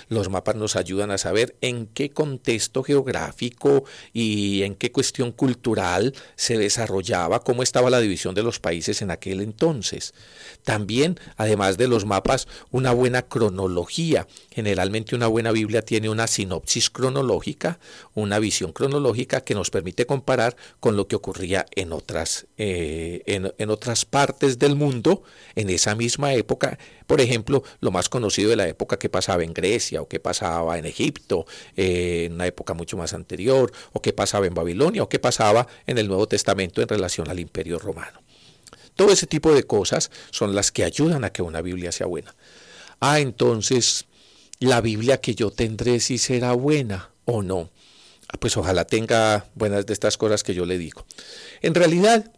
los 0.08 0.28
mapas 0.28 0.56
nos 0.56 0.76
ayudan 0.76 1.10
a 1.10 1.18
saber 1.18 1.56
en 1.60 1.86
qué 1.86 2.10
contexto 2.10 2.82
geográfico 2.82 3.84
y 4.12 4.62
en 4.62 4.74
qué 4.74 4.92
cuestión 4.92 5.32
cultural 5.32 6.14
se 6.36 6.56
desarrollaba, 6.56 7.42
cómo 7.42 7.62
estaba 7.62 7.90
la 7.90 8.00
división 8.00 8.34
de 8.34 8.42
los 8.42 8.60
países 8.60 9.02
en 9.02 9.10
aquel 9.10 9.40
entonces. 9.40 10.14
También, 10.62 11.18
además 11.36 11.78
de 11.78 11.88
los 11.88 12.04
mapas, 12.04 12.46
una 12.70 12.92
buena 12.92 13.22
cronología. 13.22 14.26
Generalmente 14.50 15.14
una 15.14 15.26
buena 15.26 15.52
Biblia 15.52 15.82
tiene 15.82 16.08
una 16.08 16.26
sinopsis 16.26 16.90
cronológica, 16.90 17.78
una 18.14 18.38
visión 18.38 18.72
cronológica 18.72 19.40
que 19.42 19.54
nos 19.54 19.70
permite 19.70 20.06
comparar 20.06 20.56
con 20.78 20.96
lo 20.96 21.08
que 21.08 21.16
ocurría 21.16 21.66
en 21.74 21.92
otras, 21.92 22.46
eh, 22.56 23.22
en 23.26 23.70
otras 23.70 24.04
partes 24.04 24.58
del 24.58 24.76
mundo 24.76 25.22
en 25.54 25.70
esa 25.70 25.94
misma 25.94 26.34
época 26.34 26.78
por 27.10 27.20
ejemplo, 27.20 27.64
lo 27.80 27.90
más 27.90 28.08
conocido 28.08 28.50
de 28.50 28.56
la 28.56 28.68
época 28.68 28.96
que 28.96 29.08
pasaba 29.08 29.39
en 29.42 29.54
Grecia 29.54 30.02
o 30.02 30.08
que 30.08 30.20
pasaba 30.20 30.78
en 30.78 30.86
Egipto, 30.86 31.46
eh, 31.76 32.24
en 32.26 32.34
una 32.34 32.46
época 32.46 32.74
mucho 32.74 32.96
más 32.96 33.12
anterior, 33.14 33.72
o 33.92 34.02
que 34.02 34.12
pasaba 34.12 34.46
en 34.46 34.54
Babilonia, 34.54 35.02
o 35.02 35.08
que 35.08 35.18
pasaba 35.18 35.66
en 35.86 35.98
el 35.98 36.08
Nuevo 36.08 36.26
Testamento 36.26 36.82
en 36.82 36.88
relación 36.88 37.28
al 37.28 37.40
Imperio 37.40 37.78
Romano. 37.78 38.22
Todo 38.94 39.12
ese 39.12 39.26
tipo 39.26 39.54
de 39.54 39.64
cosas 39.64 40.10
son 40.30 40.54
las 40.54 40.72
que 40.72 40.84
ayudan 40.84 41.24
a 41.24 41.30
que 41.30 41.42
una 41.42 41.62
Biblia 41.62 41.92
sea 41.92 42.06
buena. 42.06 42.34
Ah, 43.00 43.20
entonces, 43.20 44.06
la 44.58 44.80
Biblia 44.80 45.20
que 45.20 45.34
yo 45.34 45.50
tendré 45.50 46.00
si 46.00 46.18
será 46.18 46.52
buena 46.52 47.10
o 47.24 47.42
no. 47.42 47.70
Ah, 48.28 48.36
pues 48.38 48.56
ojalá 48.56 48.84
tenga 48.84 49.46
buenas 49.54 49.86
de 49.86 49.92
estas 49.92 50.16
cosas 50.18 50.42
que 50.42 50.54
yo 50.54 50.66
le 50.66 50.76
digo. 50.76 51.06
En 51.62 51.74
realidad, 51.74 52.30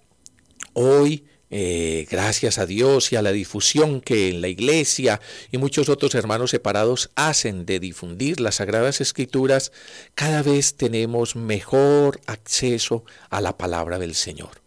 hoy 0.73 1.27
eh, 1.55 2.07
gracias 2.11 2.57
a 2.57 2.65
Dios 2.65 3.13
y 3.13 3.17
a 3.17 3.21
la 3.21 3.31
difusión 3.31 4.01
que 4.01 4.31
en 4.31 4.41
la 4.41 4.49
iglesia 4.49 5.21
y 5.51 5.59
muchos 5.59 5.91
otros 5.91 6.15
hermanos 6.15 6.53
separados 6.53 7.11
hacen 7.15 7.67
de 7.67 7.79
difundir 7.79 8.41
las 8.41 8.55
sagradas 8.55 9.03
escrituras, 9.03 9.71
cada 10.15 10.43
vez 10.43 10.77
tenemos 10.77 11.37
mejor 11.37 12.23
acceso 12.25 13.05
a 13.29 13.43
la 13.43 13.59
palabra 13.59 13.99
del 13.99 14.15
Señor. 14.15 14.63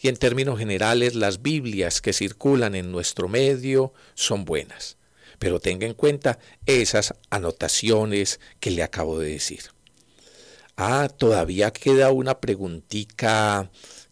Y 0.00 0.06
en 0.06 0.16
términos 0.16 0.56
generales, 0.56 1.16
las 1.16 1.42
Biblias 1.42 2.00
que 2.00 2.12
circulan 2.12 2.76
en 2.76 2.92
nuestro 2.92 3.26
medio 3.26 3.92
son 4.14 4.44
buenas. 4.44 4.98
Pero 5.40 5.58
tenga 5.58 5.84
en 5.84 5.94
cuenta 5.94 6.38
esas 6.64 7.12
anotaciones 7.30 8.38
que 8.60 8.70
le 8.70 8.84
acabo 8.84 9.18
de 9.18 9.30
decir. 9.30 9.62
Ah, 10.76 11.08
todavía 11.08 11.72
queda 11.72 12.12
una 12.12 12.38
preguntita 12.38 13.68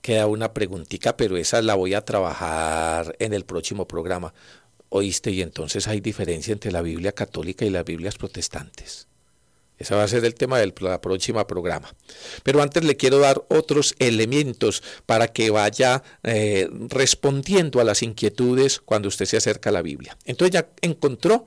queda 0.08 0.26
una 0.26 0.54
preguntita, 0.54 1.18
pero 1.18 1.36
esa 1.36 1.60
la 1.60 1.74
voy 1.74 1.92
a 1.92 2.00
trabajar 2.00 3.14
en 3.18 3.34
el 3.34 3.44
próximo 3.44 3.86
programa. 3.86 4.32
¿Oíste? 4.88 5.30
Y 5.32 5.42
entonces 5.42 5.86
hay 5.86 6.00
diferencia 6.00 6.50
entre 6.50 6.72
la 6.72 6.80
Biblia 6.80 7.12
católica 7.12 7.66
y 7.66 7.70
las 7.70 7.84
Biblias 7.84 8.16
protestantes. 8.16 9.06
Ese 9.76 9.94
va 9.94 10.04
a 10.04 10.08
ser 10.08 10.24
el 10.24 10.32
tema 10.34 10.58
del 10.60 10.72
próximo 10.72 11.46
programa. 11.46 11.94
Pero 12.42 12.62
antes 12.62 12.84
le 12.84 12.96
quiero 12.96 13.18
dar 13.18 13.44
otros 13.50 13.94
elementos 13.98 14.82
para 15.04 15.28
que 15.28 15.50
vaya 15.50 16.02
eh, 16.22 16.70
respondiendo 16.88 17.78
a 17.78 17.84
las 17.84 18.02
inquietudes 18.02 18.80
cuando 18.80 19.08
usted 19.08 19.26
se 19.26 19.36
acerca 19.36 19.68
a 19.68 19.74
la 19.74 19.82
Biblia. 19.82 20.16
Entonces 20.24 20.54
ya 20.54 20.70
encontró 20.80 21.44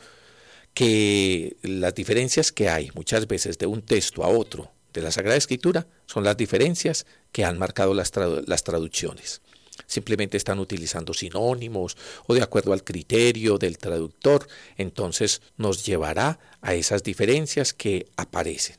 que 0.75 1.57
las 1.63 1.95
diferencias 1.95 2.51
que 2.51 2.69
hay 2.69 2.91
muchas 2.93 3.25
veces 3.25 3.57
de 3.57 3.65
un 3.65 3.81
texto 3.81 4.23
a 4.23 4.27
otro 4.27 4.71
de 4.93 5.01
la 5.01 5.11
Sagrada 5.11 5.37
Escritura 5.37 5.87
son 6.05 6.23
las 6.23 6.37
diferencias 6.37 7.05
que 7.31 7.45
han 7.45 7.57
marcado 7.57 7.93
las, 7.93 8.11
las 8.45 8.63
traducciones. 8.63 9.41
Simplemente 9.87 10.37
están 10.37 10.59
utilizando 10.59 11.13
sinónimos 11.13 11.97
o 12.27 12.33
de 12.33 12.41
acuerdo 12.41 12.73
al 12.73 12.83
criterio 12.83 13.57
del 13.57 13.77
traductor, 13.77 14.47
entonces 14.77 15.41
nos 15.57 15.85
llevará 15.85 16.39
a 16.61 16.75
esas 16.75 17.03
diferencias 17.03 17.73
que 17.73 18.07
aparecen. 18.17 18.77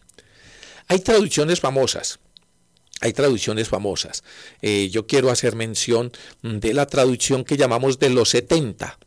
Hay 0.89 1.01
traducciones 1.01 1.61
famosas, 1.61 2.19
hay 3.01 3.13
traducciones 3.13 3.69
famosas. 3.69 4.23
Eh, 4.61 4.89
yo 4.91 5.07
quiero 5.07 5.31
hacer 5.31 5.57
mención 5.57 6.13
de 6.43 6.73
la 6.73 6.87
traducción 6.87 7.45
que 7.45 7.57
llamamos 7.57 7.99
de 7.99 8.11
los 8.11 8.31
70. 8.31 8.99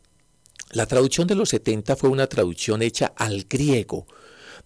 La 0.72 0.86
traducción 0.86 1.26
de 1.26 1.34
los 1.34 1.48
70 1.50 1.96
fue 1.96 2.10
una 2.10 2.26
traducción 2.26 2.82
hecha 2.82 3.12
al 3.16 3.44
griego 3.48 4.06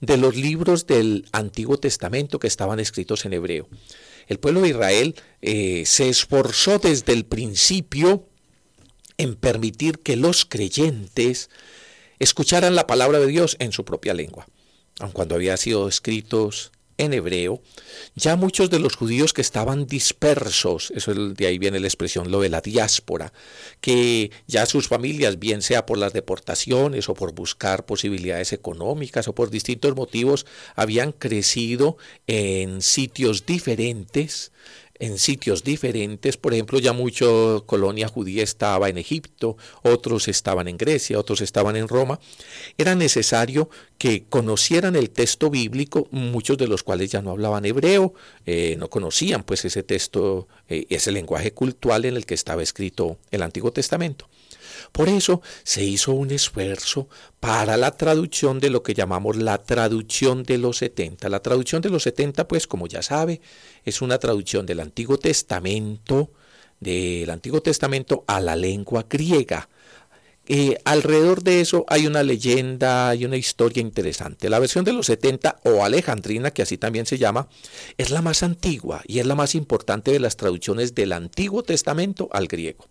de 0.01 0.17
los 0.17 0.37
libros 0.37 0.87
del 0.87 1.27
Antiguo 1.33 1.79
Testamento 1.79 2.39
que 2.39 2.47
estaban 2.47 2.81
escritos 2.81 3.25
en 3.25 3.35
hebreo. 3.35 3.69
El 4.27 4.39
pueblo 4.39 4.61
de 4.63 4.69
Israel 4.69 5.15
eh, 5.43 5.85
se 5.87 6.09
esforzó 6.09 6.79
desde 6.79 7.13
el 7.13 7.25
principio 7.25 8.27
en 9.19 9.35
permitir 9.35 9.99
que 9.99 10.17
los 10.17 10.45
creyentes 10.45 11.51
escucharan 12.19 12.75
la 12.75 12.87
palabra 12.87 13.19
de 13.19 13.27
Dios 13.27 13.57
en 13.59 13.73
su 13.73 13.85
propia 13.85 14.15
lengua, 14.15 14.47
aun 14.99 15.13
cuando 15.13 15.35
había 15.35 15.57
sido 15.57 15.89
escritos 15.89 16.73
en 17.01 17.15
hebreo, 17.15 17.63
ya 18.15 18.37
muchos 18.37 18.69
de 18.69 18.79
los 18.79 18.95
judíos 18.95 19.33
que 19.33 19.41
estaban 19.41 19.87
dispersos, 19.87 20.93
eso 20.95 21.15
de 21.15 21.47
ahí 21.47 21.59
viene 21.59 21.81
la 21.81 21.87
expresión, 21.87 22.31
lo 22.31 22.41
de 22.41 22.51
la 22.51 22.61
diáspora, 22.61 23.33
que 23.81 24.31
ya 24.47 24.67
sus 24.67 24.89
familias, 24.89 25.39
bien 25.39 25.63
sea 25.63 25.87
por 25.87 25.97
las 25.97 26.13
deportaciones 26.13 27.09
o 27.09 27.15
por 27.15 27.33
buscar 27.33 27.87
posibilidades 27.87 28.53
económicas 28.53 29.29
o 29.29 29.35
por 29.35 29.51
distintos 29.51 29.97
motivos, 29.97 30.47
habían 30.77 31.13
crecido 31.13 31.97
en 32.27 32.83
sitios 32.83 33.47
diferentes, 33.47 34.53
en 35.01 35.19
sitios 35.19 35.65
diferentes. 35.65 36.37
Por 36.37 36.53
ejemplo, 36.55 36.79
ya 36.79 36.93
mucho 36.93 37.65
colonia 37.67 38.07
judía 38.07 38.45
estaba 38.45 38.89
en 38.89 38.99
Egipto, 38.99 39.57
otros 39.83 40.29
estaban 40.29 40.69
en 40.69 40.77
Grecia, 40.77 41.19
otros 41.19 41.41
estaban 41.41 41.75
en 41.75 41.89
Roma. 41.89 42.21
Era 42.79 42.95
necesario 42.95 43.69
que 43.99 44.25
conocieran 44.29 44.95
el 44.95 45.11
texto 45.11 45.51
bíblico, 45.51 46.07
muchos 46.11 46.57
de 46.59 46.69
los 46.69 46.83
cuales 46.83 47.11
ya 47.11 47.23
no 47.23 47.31
hablaban 47.31 47.65
hebreo, 47.65 48.15
eh, 48.47 48.77
no 48.79 48.89
conocían 48.89 49.43
pues 49.43 49.65
ese 49.65 49.83
texto, 49.83 50.47
eh, 50.69 50.87
ese 50.91 51.11
lenguaje 51.11 51.53
cultural 51.53 52.05
en 52.05 52.17
el 52.17 52.27
que 52.27 52.35
estaba 52.35 52.63
escrito 52.63 53.19
el 53.31 53.43
Antiguo 53.43 53.73
Testamento. 53.73 54.29
Por 54.93 55.09
eso 55.09 55.43
se 55.63 55.85
hizo 55.85 56.13
un 56.13 56.31
esfuerzo 56.31 57.09
para 57.41 57.77
la 57.77 57.93
traducción 57.93 58.61
de 58.61 58.71
lo 58.71 58.83
que 58.83 58.95
llamamos 58.95 59.37
la 59.37 59.59
traducción 59.59 60.43
de 60.43 60.59
los 60.59 60.79
70. 60.79 61.29
La 61.29 61.41
traducción 61.41 61.83
de 61.83 61.91
los 61.91 62.03
70, 62.03 62.49
pues 62.49 62.67
como 62.67 62.87
ya 62.87 63.03
sabe, 63.03 63.41
es 63.85 64.03
una 64.03 64.19
traducción 64.19 64.67
del 64.67 64.81
Antiguo 64.81 65.19
Testamento, 65.19 66.31
del 66.81 67.31
Antiguo 67.31 67.61
Testamento 67.61 68.25
a 68.27 68.41
la 68.41 68.57
lengua 68.57 69.07
griega. 69.09 69.69
Eh, 70.53 70.79
alrededor 70.85 71.45
de 71.45 71.61
eso 71.61 71.85
hay 71.87 72.09
una 72.09 72.25
leyenda, 72.25 73.09
hay 73.09 73.25
una 73.25 73.37
historia 73.37 73.81
interesante. 73.81 74.51
La 74.51 74.59
versión 74.59 74.85
de 74.85 74.93
los 74.93 75.07
70 75.07 75.61
o 75.63 75.85
alejandrina, 75.85 76.51
que 76.51 76.63
así 76.63 76.77
también 76.77 77.07
se 77.07 77.19
llama, 77.19 77.49
es 77.99 78.11
la 78.11 78.21
más 78.21 78.43
antigua 78.43 79.03
y 79.07 79.21
es 79.21 79.27
la 79.27 79.37
más 79.37 79.55
importante 79.55 80.11
de 80.11 80.19
las 80.19 80.37
traducciones 80.37 80.95
del 80.97 81.13
Antiguo 81.13 81.63
Testamento 81.63 82.29
al 82.33 82.49
griego. 82.49 82.85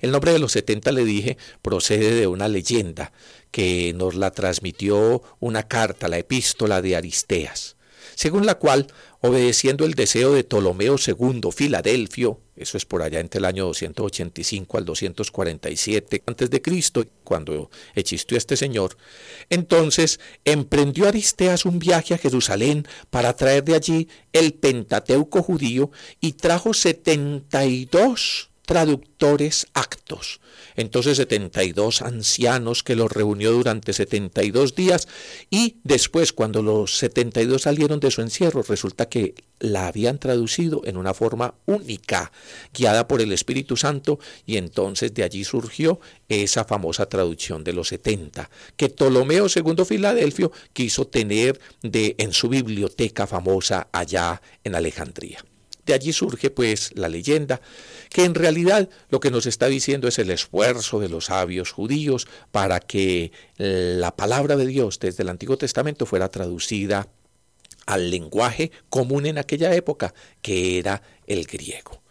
El 0.00 0.10
nombre 0.10 0.32
de 0.32 0.38
los 0.38 0.52
70, 0.52 0.92
le 0.92 1.04
dije, 1.04 1.36
procede 1.62 2.14
de 2.14 2.26
una 2.26 2.48
leyenda 2.48 3.12
que 3.50 3.92
nos 3.94 4.14
la 4.14 4.30
transmitió 4.32 5.22
una 5.40 5.62
carta, 5.68 6.08
la 6.08 6.18
epístola 6.18 6.82
de 6.82 6.96
Aristeas, 6.96 7.76
según 8.16 8.46
la 8.46 8.54
cual, 8.54 8.86
obedeciendo 9.20 9.84
el 9.84 9.92
deseo 9.92 10.32
de 10.32 10.42
Ptolomeo 10.42 10.96
II 11.04 11.40
Filadelfio, 11.54 12.40
eso 12.56 12.78
es 12.78 12.86
por 12.86 13.02
allá 13.02 13.20
entre 13.20 13.40
el 13.40 13.44
año 13.44 13.66
285 13.66 14.78
al 14.78 14.86
247 14.86 16.22
antes 16.26 16.48
de 16.48 16.62
Cristo, 16.62 17.04
cuando 17.24 17.70
existió 17.94 18.38
este 18.38 18.56
señor, 18.56 18.96
entonces 19.50 20.18
emprendió 20.46 21.06
Aristeas 21.06 21.66
un 21.66 21.78
viaje 21.78 22.14
a 22.14 22.18
Jerusalén 22.18 22.86
para 23.10 23.36
traer 23.36 23.64
de 23.64 23.74
allí 23.74 24.08
el 24.32 24.54
Pentateuco 24.54 25.42
judío 25.42 25.90
y 26.18 26.32
trajo 26.32 26.72
72 26.72 28.50
traductores 28.66 29.68
actos. 29.72 30.40
Entonces 30.74 31.16
72 31.16 32.02
ancianos 32.02 32.82
que 32.82 32.96
los 32.96 33.10
reunió 33.10 33.52
durante 33.52 33.92
72 33.92 34.74
días 34.74 35.08
y 35.48 35.76
después 35.84 36.32
cuando 36.32 36.62
los 36.62 36.98
72 36.98 37.62
salieron 37.62 38.00
de 38.00 38.10
su 38.10 38.20
encierro 38.20 38.62
resulta 38.62 39.08
que 39.08 39.34
la 39.60 39.86
habían 39.86 40.18
traducido 40.18 40.82
en 40.84 40.98
una 40.98 41.14
forma 41.14 41.54
única, 41.64 42.30
guiada 42.74 43.08
por 43.08 43.22
el 43.22 43.32
Espíritu 43.32 43.76
Santo 43.76 44.18
y 44.44 44.58
entonces 44.58 45.14
de 45.14 45.22
allí 45.22 45.44
surgió 45.44 46.00
esa 46.28 46.64
famosa 46.64 47.06
traducción 47.06 47.64
de 47.64 47.72
los 47.72 47.88
70 47.88 48.50
que 48.76 48.90
Ptolomeo 48.90 49.46
II 49.46 49.84
Filadelfio 49.86 50.52
quiso 50.72 51.06
tener 51.06 51.58
de 51.82 52.16
en 52.18 52.32
su 52.32 52.48
biblioteca 52.48 53.26
famosa 53.26 53.88
allá 53.92 54.42
en 54.64 54.74
Alejandría. 54.74 55.42
De 55.86 55.94
allí 55.94 56.12
surge 56.12 56.50
pues 56.50 56.90
la 56.94 57.08
leyenda, 57.08 57.60
que 58.10 58.24
en 58.24 58.34
realidad 58.34 58.88
lo 59.08 59.20
que 59.20 59.30
nos 59.30 59.46
está 59.46 59.66
diciendo 59.66 60.08
es 60.08 60.18
el 60.18 60.30
esfuerzo 60.30 61.00
de 61.00 61.08
los 61.08 61.26
sabios 61.26 61.70
judíos 61.70 62.26
para 62.50 62.80
que 62.80 63.32
la 63.56 64.14
palabra 64.16 64.56
de 64.56 64.66
Dios 64.66 64.98
desde 64.98 65.22
el 65.22 65.28
Antiguo 65.28 65.56
Testamento 65.56 66.06
fuera 66.06 66.28
traducida 66.28 67.08
al 67.86 68.10
lenguaje 68.10 68.72
común 68.90 69.26
en 69.26 69.38
aquella 69.38 69.74
época, 69.74 70.12
que 70.42 70.78
era 70.78 71.02
el 71.26 71.46
griego. 71.46 72.02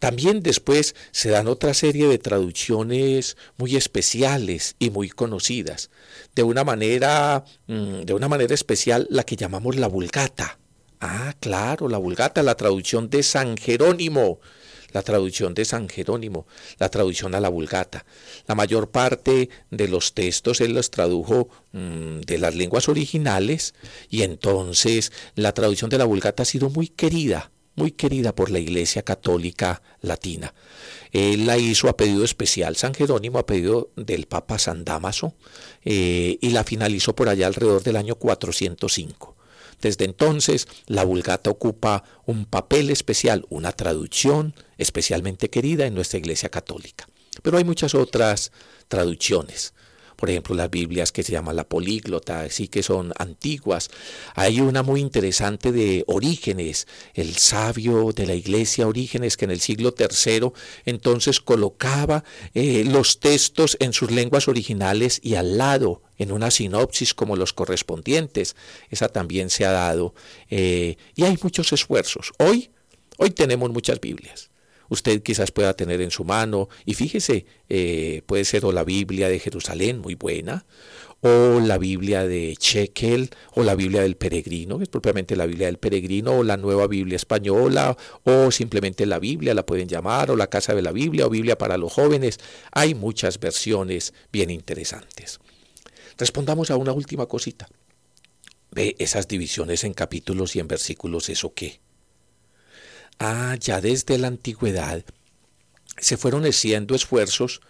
También 0.00 0.40
después 0.40 0.94
se 1.12 1.30
dan 1.30 1.46
otra 1.46 1.72
serie 1.72 2.08
de 2.08 2.18
traducciones 2.18 3.36
muy 3.56 3.76
especiales 3.76 4.76
y 4.78 4.90
muy 4.90 5.08
conocidas. 5.08 5.88
De 6.34 6.42
una 6.42 6.64
manera, 6.64 7.44
mm, 7.68 8.02
de 8.02 8.12
una 8.12 8.28
manera 8.28 8.52
especial 8.52 9.06
la 9.08 9.22
que 9.22 9.36
llamamos 9.36 9.76
la 9.76 9.86
Vulgata. 9.86 10.58
Ah, 11.06 11.34
claro, 11.38 11.90
la 11.90 11.98
Vulgata, 11.98 12.42
la 12.42 12.54
traducción 12.54 13.10
de 13.10 13.22
San 13.22 13.58
Jerónimo. 13.58 14.40
La 14.92 15.02
traducción 15.02 15.52
de 15.52 15.66
San 15.66 15.88
Jerónimo, 15.90 16.46
la 16.78 16.88
traducción 16.88 17.34
a 17.34 17.40
la 17.40 17.50
Vulgata. 17.50 18.06
La 18.46 18.54
mayor 18.54 18.90
parte 18.90 19.50
de 19.70 19.88
los 19.88 20.14
textos 20.14 20.62
él 20.62 20.72
los 20.72 20.90
tradujo 20.90 21.50
mm, 21.72 22.20
de 22.20 22.38
las 22.38 22.54
lenguas 22.54 22.88
originales 22.88 23.74
y 24.08 24.22
entonces 24.22 25.12
la 25.34 25.52
traducción 25.52 25.90
de 25.90 25.98
la 25.98 26.06
Vulgata 26.06 26.44
ha 26.44 26.46
sido 26.46 26.70
muy 26.70 26.88
querida 26.88 27.50
muy 27.74 27.90
querida 27.90 28.34
por 28.34 28.50
la 28.50 28.60
Iglesia 28.60 29.02
Católica 29.02 29.82
Latina. 30.00 30.54
Él 31.10 31.44
la 31.44 31.58
hizo 31.58 31.88
a 31.88 31.96
pedido 31.96 32.24
especial, 32.24 32.76
San 32.76 32.94
Jerónimo 32.94 33.40
a 33.40 33.46
pedido 33.46 33.90
del 33.96 34.26
Papa 34.26 34.60
San 34.60 34.84
Damaso, 34.84 35.34
eh, 35.84 36.38
y 36.40 36.50
la 36.50 36.62
finalizó 36.62 37.16
por 37.16 37.28
allá 37.28 37.48
alrededor 37.48 37.82
del 37.82 37.96
año 37.96 38.14
405. 38.14 39.33
Desde 39.80 40.04
entonces, 40.04 40.66
la 40.86 41.04
Vulgata 41.04 41.50
ocupa 41.50 42.04
un 42.26 42.44
papel 42.46 42.90
especial, 42.90 43.44
una 43.48 43.72
traducción 43.72 44.54
especialmente 44.78 45.50
querida 45.50 45.86
en 45.86 45.94
nuestra 45.94 46.18
Iglesia 46.18 46.48
Católica. 46.48 47.06
Pero 47.42 47.58
hay 47.58 47.64
muchas 47.64 47.94
otras 47.94 48.52
traducciones 48.88 49.74
por 50.24 50.30
ejemplo, 50.30 50.54
las 50.54 50.70
Biblias 50.70 51.12
que 51.12 51.22
se 51.22 51.32
llaman 51.32 51.54
la 51.54 51.68
políglota, 51.68 52.40
así 52.40 52.66
que 52.66 52.82
son 52.82 53.12
antiguas. 53.18 53.90
Hay 54.34 54.58
una 54.58 54.82
muy 54.82 55.02
interesante 55.02 55.70
de 55.70 56.02
Orígenes, 56.06 56.88
el 57.12 57.36
sabio 57.36 58.10
de 58.10 58.26
la 58.26 58.34
iglesia 58.34 58.88
Orígenes, 58.88 59.36
que 59.36 59.44
en 59.44 59.50
el 59.50 59.60
siglo 59.60 59.94
III 59.98 60.50
entonces 60.86 61.42
colocaba 61.42 62.24
eh, 62.54 62.84
los 62.86 63.20
textos 63.20 63.76
en 63.80 63.92
sus 63.92 64.10
lenguas 64.10 64.48
originales 64.48 65.20
y 65.22 65.34
al 65.34 65.58
lado 65.58 66.00
en 66.16 66.32
una 66.32 66.50
sinopsis 66.50 67.12
como 67.12 67.36
los 67.36 67.52
correspondientes. 67.52 68.56
Esa 68.88 69.08
también 69.08 69.50
se 69.50 69.66
ha 69.66 69.72
dado. 69.72 70.14
Eh, 70.48 70.96
y 71.16 71.24
hay 71.24 71.36
muchos 71.42 71.70
esfuerzos. 71.74 72.32
Hoy, 72.38 72.70
hoy 73.18 73.28
tenemos 73.28 73.68
muchas 73.68 74.00
Biblias 74.00 74.48
usted 74.88 75.22
quizás 75.22 75.50
pueda 75.50 75.74
tener 75.74 76.00
en 76.00 76.10
su 76.10 76.24
mano. 76.24 76.68
Y 76.84 76.94
fíjese, 76.94 77.46
eh, 77.68 78.22
puede 78.26 78.44
ser 78.44 78.64
o 78.64 78.72
la 78.72 78.84
Biblia 78.84 79.28
de 79.28 79.38
Jerusalén, 79.38 79.98
muy 80.00 80.14
buena, 80.14 80.66
o 81.20 81.58
la 81.60 81.78
Biblia 81.78 82.26
de 82.26 82.54
Chequel, 82.58 83.30
o 83.54 83.62
la 83.62 83.74
Biblia 83.74 84.02
del 84.02 84.16
Peregrino, 84.16 84.76
que 84.76 84.84
es 84.84 84.90
propiamente 84.90 85.36
la 85.36 85.46
Biblia 85.46 85.68
del 85.68 85.78
Peregrino, 85.78 86.38
o 86.38 86.42
la 86.42 86.58
Nueva 86.58 86.86
Biblia 86.86 87.16
Española, 87.16 87.96
o 88.24 88.50
simplemente 88.50 89.06
la 89.06 89.18
Biblia, 89.18 89.54
la 89.54 89.64
pueden 89.64 89.88
llamar, 89.88 90.30
o 90.30 90.36
la 90.36 90.48
Casa 90.48 90.74
de 90.74 90.82
la 90.82 90.92
Biblia, 90.92 91.26
o 91.26 91.30
Biblia 91.30 91.56
para 91.56 91.78
los 91.78 91.92
jóvenes. 91.92 92.40
Hay 92.72 92.94
muchas 92.94 93.40
versiones 93.40 94.12
bien 94.30 94.50
interesantes. 94.50 95.40
Respondamos 96.18 96.70
a 96.70 96.76
una 96.76 96.92
última 96.92 97.26
cosita. 97.26 97.68
Ve 98.70 98.94
esas 98.98 99.26
divisiones 99.26 99.84
en 99.84 99.94
capítulos 99.94 100.54
y 100.56 100.60
en 100.60 100.68
versículos, 100.68 101.30
¿eso 101.30 101.54
qué? 101.54 101.80
Ah, 103.18 103.56
ya 103.58 103.80
desde 103.80 104.18
la 104.18 104.28
antigüedad 104.28 105.04
se 105.98 106.16
fueron 106.16 106.44
haciendo 106.44 106.94
esfuerzos 106.94 107.60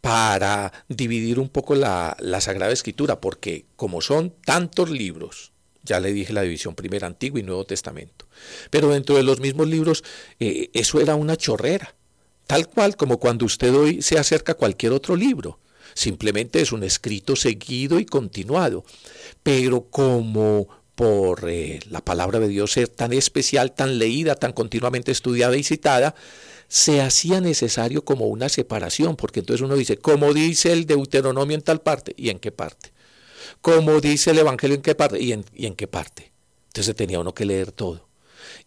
para 0.00 0.72
dividir 0.88 1.38
un 1.38 1.48
poco 1.48 1.74
la, 1.74 2.16
Sagrada 2.40 2.72
Escritura, 2.72 3.20
porque 3.20 3.66
como 3.76 4.00
son 4.00 4.34
tantos 4.44 4.90
libros, 4.90 5.52
ya 5.82 6.00
le 6.00 6.12
dije 6.12 6.32
la 6.32 6.42
división 6.42 6.74
primera, 6.74 7.06
Antiguo 7.06 7.38
y 7.38 7.42
Nuevo 7.42 7.64
Testamento, 7.64 8.26
pero 8.70 8.90
dentro 8.90 9.16
de 9.16 9.22
los 9.22 9.40
mismos 9.40 9.68
libros 9.68 10.04
eh, 10.38 10.70
eso 10.74 11.00
era 11.00 11.14
una 11.14 11.36
chorrera, 11.36 11.94
tal 12.46 12.68
cual 12.68 12.96
como 12.96 13.18
cuando 13.18 13.46
usted 13.46 13.74
hoy 13.74 14.02
se 14.02 14.18
acerca 14.18 14.52
a 14.52 14.56
cualquier 14.56 14.92
otro 14.92 15.16
libro. 15.16 15.58
Simplemente 15.94 16.60
es 16.60 16.72
un 16.72 16.84
escrito 16.84 17.34
seguido 17.34 17.98
y 17.98 18.06
continuado. 18.06 18.84
Pero 19.42 19.90
como 19.90 20.68
por 21.00 21.48
eh, 21.48 21.80
la 21.88 22.04
palabra 22.04 22.40
de 22.40 22.48
Dios 22.48 22.72
ser 22.72 22.88
tan 22.88 23.14
especial, 23.14 23.72
tan 23.72 23.98
leída, 23.98 24.34
tan 24.34 24.52
continuamente 24.52 25.10
estudiada 25.10 25.56
y 25.56 25.62
citada, 25.62 26.14
se 26.68 27.00
hacía 27.00 27.40
necesario 27.40 28.04
como 28.04 28.26
una 28.26 28.50
separación, 28.50 29.16
porque 29.16 29.40
entonces 29.40 29.64
uno 29.64 29.76
dice, 29.76 29.96
¿cómo 29.96 30.34
dice 30.34 30.74
el 30.74 30.84
Deuteronomio 30.84 31.54
en 31.54 31.62
tal 31.62 31.80
parte? 31.80 32.12
¿Y 32.18 32.28
en 32.28 32.38
qué 32.38 32.52
parte? 32.52 32.92
¿Cómo 33.62 33.98
dice 34.02 34.32
el 34.32 34.40
Evangelio 34.40 34.76
en 34.76 34.82
qué 34.82 34.94
parte? 34.94 35.18
¿Y 35.18 35.32
en, 35.32 35.46
y 35.54 35.64
en 35.64 35.74
qué 35.74 35.86
parte? 35.86 36.32
Entonces 36.66 36.94
tenía 36.94 37.18
uno 37.18 37.32
que 37.32 37.46
leer 37.46 37.72
todo. 37.72 38.06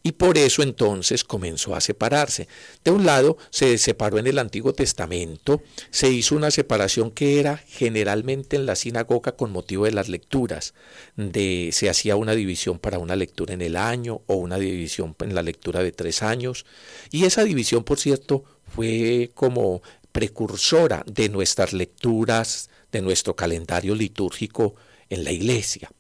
Y 0.02 0.14
por 0.14 0.38
eso 0.38 0.64
entonces 0.64 1.24
comenzó 1.24 1.76
a 1.76 1.82
separarse. 1.82 2.48
De 2.84 2.92
un 2.92 3.06
lado 3.06 3.38
se 3.50 3.78
separó 3.78 4.18
en 4.18 4.28
el 4.28 4.40
Antiguo 4.40 4.74
Testamento, 4.74 5.62
se 5.92 6.10
hizo 6.10 6.36
una 6.36 6.52
separación 6.52 7.12
que 7.12 7.40
era 7.40 7.58
generalmente 7.58 8.56
en 8.56 8.66
la 8.66 8.76
sinagoga 8.76 9.34
con 9.34 9.52
motivo 9.52 9.86
de 9.86 9.92
las 9.92 10.10
lecturas. 10.10 10.74
De, 11.16 11.70
se 11.72 11.90
hacía 11.90 12.16
una 12.16 12.34
división 12.34 12.80
para 12.80 13.00
una 13.00 13.16
lectura 13.16 13.54
en 13.54 13.62
el 13.62 13.76
año 13.76 14.22
o 14.28 14.36
una 14.36 14.58
división 14.58 15.16
en 15.20 15.36
la 15.36 15.44
lectura 15.44 15.84
de 15.84 15.92
tres 15.92 16.24
años. 16.24 16.66
Y 17.12 17.26
esa 17.26 17.44
división, 17.44 17.84
por 17.84 18.00
cierto, 18.00 18.44
fue 18.68 19.32
como 19.34 19.82
precursora 20.12 21.04
de 21.06 21.30
nuestras 21.30 21.74
lecturas, 21.74 22.70
de 22.92 23.02
nuestro 23.02 23.36
calendario 23.36 23.96
litúrgico 23.96 24.76
en 25.10 25.24
la 25.24 25.32
iglesia. 25.32 25.92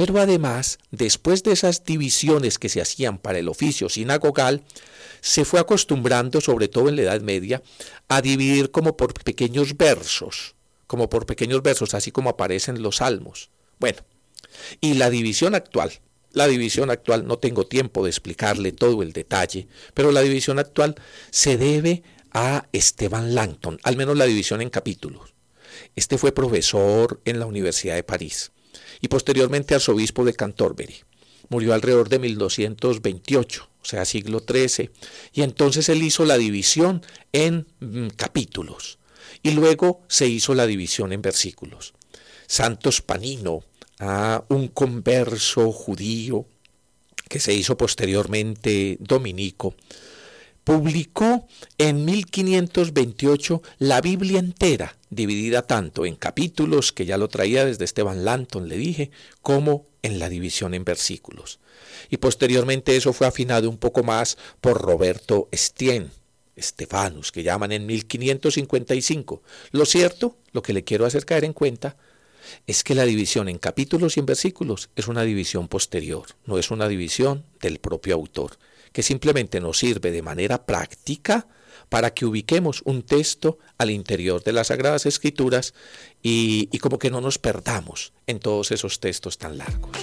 Pero 0.00 0.18
además, 0.18 0.78
después 0.90 1.42
de 1.42 1.52
esas 1.52 1.84
divisiones 1.84 2.58
que 2.58 2.70
se 2.70 2.80
hacían 2.80 3.18
para 3.18 3.38
el 3.38 3.50
oficio 3.50 3.90
sinagogal, 3.90 4.64
se 5.20 5.44
fue 5.44 5.60
acostumbrando, 5.60 6.40
sobre 6.40 6.68
todo 6.68 6.88
en 6.88 6.96
la 6.96 7.02
Edad 7.02 7.20
Media, 7.20 7.62
a 8.08 8.22
dividir 8.22 8.70
como 8.70 8.96
por 8.96 9.12
pequeños 9.12 9.76
versos, 9.76 10.54
como 10.86 11.10
por 11.10 11.26
pequeños 11.26 11.62
versos, 11.62 11.92
así 11.92 12.12
como 12.12 12.30
aparecen 12.30 12.80
los 12.80 12.96
salmos. 12.96 13.50
Bueno, 13.78 13.98
y 14.80 14.94
la 14.94 15.10
división 15.10 15.54
actual, 15.54 15.92
la 16.32 16.46
división 16.46 16.88
actual, 16.88 17.26
no 17.26 17.36
tengo 17.36 17.66
tiempo 17.66 18.02
de 18.02 18.08
explicarle 18.08 18.72
todo 18.72 19.02
el 19.02 19.12
detalle, 19.12 19.68
pero 19.92 20.12
la 20.12 20.22
división 20.22 20.58
actual 20.58 20.94
se 21.30 21.58
debe 21.58 22.02
a 22.32 22.66
Esteban 22.72 23.34
Langton, 23.34 23.78
al 23.82 23.98
menos 23.98 24.16
la 24.16 24.24
división 24.24 24.62
en 24.62 24.70
capítulos. 24.70 25.34
Este 25.94 26.16
fue 26.16 26.32
profesor 26.32 27.20
en 27.26 27.38
la 27.38 27.44
Universidad 27.44 27.96
de 27.96 28.02
París 28.02 28.50
y 29.00 29.08
posteriormente 29.08 29.74
arzobispo 29.74 30.24
de 30.24 30.34
Canterbury. 30.34 30.96
Murió 31.48 31.74
alrededor 31.74 32.08
de 32.08 32.18
1228, 32.18 33.68
o 33.82 33.84
sea, 33.84 34.04
siglo 34.04 34.44
XIII, 34.46 34.90
y 35.32 35.42
entonces 35.42 35.88
él 35.88 36.02
hizo 36.02 36.24
la 36.24 36.38
división 36.38 37.02
en 37.32 37.66
mm, 37.80 38.08
capítulos 38.16 38.98
y 39.42 39.52
luego 39.52 40.02
se 40.08 40.26
hizo 40.26 40.54
la 40.54 40.66
división 40.66 41.12
en 41.12 41.22
versículos. 41.22 41.94
Santos 42.46 43.00
Panino, 43.00 43.64
ah, 43.98 44.44
un 44.48 44.68
converso 44.68 45.72
judío 45.72 46.46
que 47.28 47.40
se 47.40 47.54
hizo 47.54 47.76
posteriormente 47.76 48.96
dominico, 49.00 49.74
publicó 50.64 51.46
en 51.78 52.04
1528 52.04 53.62
la 53.78 54.00
Biblia 54.00 54.38
entera, 54.38 54.96
dividida 55.08 55.62
tanto 55.62 56.04
en 56.04 56.16
capítulos, 56.16 56.92
que 56.92 57.06
ya 57.06 57.18
lo 57.18 57.28
traía 57.28 57.64
desde 57.64 57.84
Esteban 57.84 58.24
Lanton, 58.24 58.68
le 58.68 58.76
dije, 58.76 59.10
como 59.42 59.86
en 60.02 60.18
la 60.18 60.28
división 60.28 60.74
en 60.74 60.84
versículos. 60.84 61.60
Y 62.10 62.18
posteriormente 62.18 62.96
eso 62.96 63.12
fue 63.12 63.26
afinado 63.26 63.68
un 63.68 63.78
poco 63.78 64.02
más 64.02 64.36
por 64.60 64.80
Roberto 64.80 65.48
Stien, 65.52 66.10
Estefanus, 66.56 67.32
que 67.32 67.42
llaman 67.42 67.72
en 67.72 67.86
1555. 67.86 69.42
Lo 69.72 69.86
cierto, 69.86 70.36
lo 70.52 70.62
que 70.62 70.72
le 70.72 70.84
quiero 70.84 71.06
hacer 71.06 71.24
caer 71.24 71.44
en 71.44 71.52
cuenta, 71.52 71.96
es 72.66 72.82
que 72.82 72.94
la 72.94 73.04
división 73.04 73.48
en 73.48 73.58
capítulos 73.58 74.16
y 74.16 74.20
en 74.20 74.26
versículos 74.26 74.90
es 74.96 75.08
una 75.08 75.22
división 75.22 75.68
posterior, 75.68 76.26
no 76.46 76.58
es 76.58 76.70
una 76.70 76.88
división 76.88 77.44
del 77.60 77.78
propio 77.78 78.14
autor 78.14 78.58
que 78.92 79.02
simplemente 79.02 79.60
nos 79.60 79.78
sirve 79.78 80.10
de 80.10 80.22
manera 80.22 80.66
práctica 80.66 81.46
para 81.88 82.14
que 82.14 82.24
ubiquemos 82.24 82.82
un 82.84 83.02
texto 83.02 83.58
al 83.78 83.90
interior 83.90 84.42
de 84.44 84.52
las 84.52 84.68
Sagradas 84.68 85.06
Escrituras 85.06 85.74
y, 86.22 86.68
y 86.72 86.78
como 86.78 86.98
que 86.98 87.10
no 87.10 87.20
nos 87.20 87.38
perdamos 87.38 88.12
en 88.26 88.38
todos 88.38 88.70
esos 88.70 89.00
textos 89.00 89.38
tan 89.38 89.58
largos. 89.58 89.96